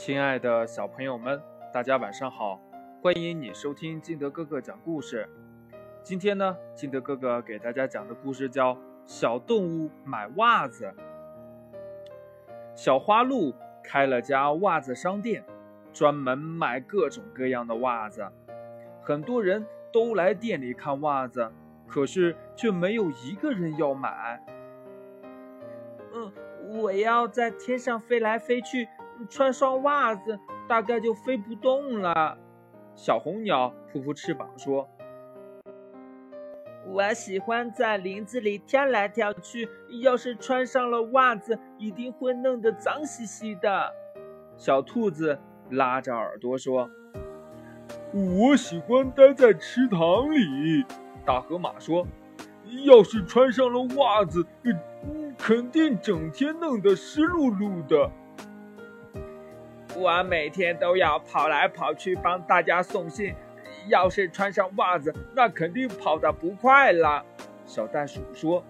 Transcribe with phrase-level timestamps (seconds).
[0.00, 1.38] 亲爱的小朋友们，
[1.74, 2.58] 大家晚上好！
[3.02, 5.28] 欢迎你收听金德哥哥讲故事。
[6.02, 8.74] 今天呢，金德哥哥给大家讲的故事叫
[9.04, 10.86] 《小动物买袜子》。
[12.74, 13.54] 小花鹿
[13.84, 15.44] 开了家袜子商店，
[15.92, 18.26] 专门卖各种各样的袜子。
[19.02, 21.52] 很多人都来店里看袜子，
[21.86, 24.42] 可是却没有一个人要买。
[26.14, 26.32] 嗯，
[26.80, 28.88] 我要在天上飞来飞去。
[29.28, 32.38] 穿双袜子，大概就飞不动了。
[32.94, 34.88] 小红鸟扑扑翅膀说
[36.88, 39.68] ：“我喜欢在林子里跳来跳去，
[40.02, 43.92] 要是穿上了袜子，一定会弄得脏兮兮的。”
[44.56, 45.38] 小兔子
[45.70, 46.90] 拉着耳朵说
[48.12, 50.84] ：“我喜欢待在池塘里。”
[51.24, 52.06] 大河马说
[52.84, 54.44] ：“要是穿上了袜子，
[55.38, 58.10] 肯定整天弄得湿漉漉的。”
[60.00, 63.34] 我每天都要跑来跑去帮大家送信，
[63.86, 67.22] 要是穿上袜子，那肯定跑得不快了。
[67.66, 68.64] 小袋鼠说：“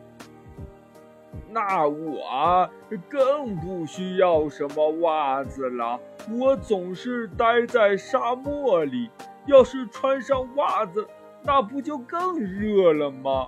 [1.48, 2.68] 那我
[3.08, 6.00] 更不需要什么袜子了，
[6.32, 9.08] 我总是待在沙漠里。
[9.46, 11.06] 要是穿上袜子，
[11.44, 13.46] 那不就更热了吗？”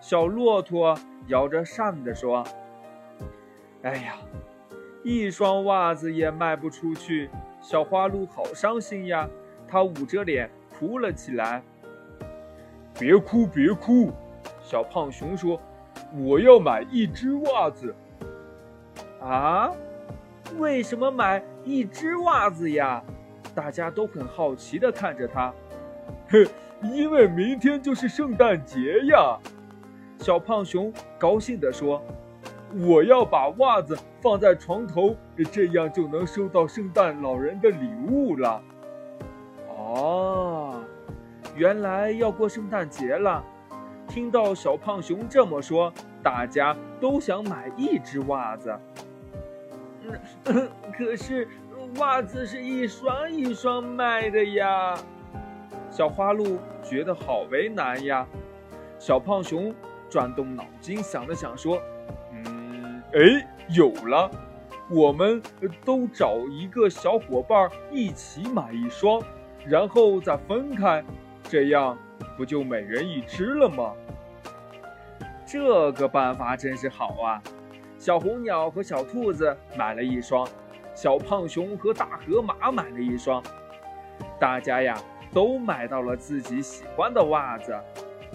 [0.00, 0.98] 小骆驼
[1.28, 2.44] 摇着扇子说
[3.82, 4.16] ：“哎呀。”
[5.08, 7.30] 一双袜子也卖不出去，
[7.62, 9.28] 小花鹿好伤心呀！
[9.68, 11.62] 它捂着脸哭了起来。
[12.98, 14.10] 别哭，别哭！
[14.60, 15.60] 小胖熊说
[16.18, 17.94] ：“我要买一只袜子。”
[19.22, 19.70] 啊？
[20.58, 23.00] 为什么买一只袜子呀？
[23.54, 25.54] 大家都很好奇地看着他。
[26.30, 26.44] 哼，
[26.92, 29.38] 因为明天就是圣诞节呀！
[30.18, 32.02] 小胖熊高兴地说。
[32.74, 35.16] 我要把袜子放在床头，
[35.52, 38.62] 这样就能收到圣诞老人的礼物了。
[39.68, 40.82] 哦，
[41.54, 43.42] 原来要过圣诞节了。
[44.08, 45.92] 听到小胖熊这么说，
[46.22, 48.78] 大家都想买一只袜子。
[50.44, 51.48] 嗯， 可是
[51.98, 54.96] 袜子是一双一双卖的呀。
[55.90, 58.26] 小花鹿觉得好为难呀。
[58.98, 59.74] 小胖熊
[60.10, 61.80] 转动脑筋想了想，说。
[63.14, 64.30] 哎，有了！
[64.90, 65.40] 我们
[65.84, 69.22] 都找一个小伙伴一起买一双，
[69.64, 71.02] 然后再分开，
[71.44, 71.96] 这样
[72.36, 73.92] 不就每人一只了吗？
[75.46, 77.42] 这个办法真是好啊！
[77.98, 80.46] 小红鸟和小兔子买了一双，
[80.94, 83.42] 小胖熊和大河马买了一双，
[84.38, 84.96] 大家呀
[85.32, 87.74] 都买到了自己喜欢的袜子。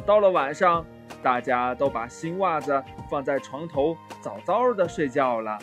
[0.06, 0.86] 到了晚上。
[1.22, 5.58] 大家都把新袜子放在床头，早早的睡觉了。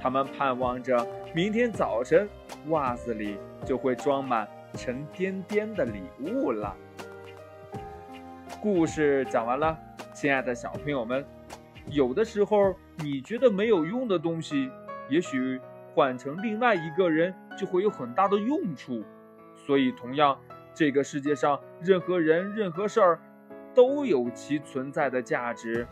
[0.00, 2.28] 他们盼望着明天早晨，
[2.68, 6.74] 袜子里就会装满沉甸甸的礼物了。
[8.60, 9.76] 故事讲完了，
[10.12, 11.24] 亲爱的小朋友们，
[11.86, 14.70] 有的时候你觉得没有用的东西，
[15.08, 15.60] 也许
[15.94, 19.02] 换成另外一个人就会有很大的用处。
[19.66, 20.38] 所以，同样，
[20.74, 23.18] 这个世界上任何人、任何事儿。
[23.74, 25.86] 都有其存在的价值，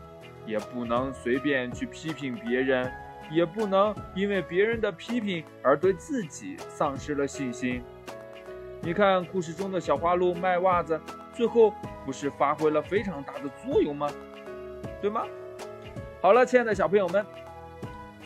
[0.45, 2.91] 也不能随便去批评别人，
[3.31, 7.81] 也不能因为别人的批评而对自己丧失了信心。
[8.81, 10.99] 你看故事中的小花鹿卖袜子，
[11.33, 11.73] 最后
[12.05, 14.09] 不是发挥了非常大的作用吗？
[15.01, 15.23] 对吗？
[16.21, 17.25] 好了，亲爱的小朋友们。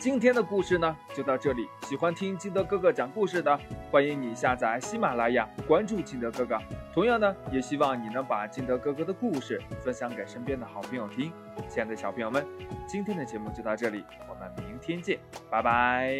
[0.04, 1.66] 今天的故事呢，就到这里。
[1.84, 3.58] 喜欢听金德哥哥讲故事的，
[3.90, 6.58] 欢迎你下载喜马拉雅，关注金德哥哥。
[6.92, 11.32] 同样呢，也希望你能把金德哥哥的故事分享给身边的好朋友听。
[11.70, 12.46] 亲爱的小朋友们，
[12.86, 15.18] 今天的节目就到这里，我们明天见，
[15.50, 16.14] 拜拜。